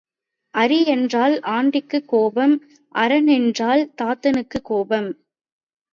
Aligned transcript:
அரி 0.53 0.85
என்றால் 0.85 1.35
ஆண்டிக்குக் 1.49 2.07
கோபம் 2.07 2.55
அரன் 2.95 3.27
என்றால் 3.27 3.83
தாதனுக்குக் 3.95 4.65
கோபம். 4.65 5.09